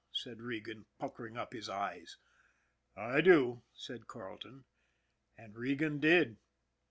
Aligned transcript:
"said 0.23 0.41
Regan, 0.41 0.87
puckering 0.97 1.37
up 1.37 1.53
his 1.53 1.69
eyes." 1.69 2.17
I 2.95 3.21
do," 3.21 3.61
said 3.75 4.07
Carleton. 4.07 4.65
And 5.37 5.55
Regan 5.55 5.99
did. 5.99 6.37